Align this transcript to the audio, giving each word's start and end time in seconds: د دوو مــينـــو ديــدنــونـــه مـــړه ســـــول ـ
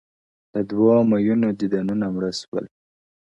د 0.53 0.55
دوو 0.69 0.95
مــينـــو 1.09 1.49
ديــدنــونـــه 1.59 2.07
مـــړه 2.13 2.29
ســـــول 2.39 2.65
ـ 2.69 2.73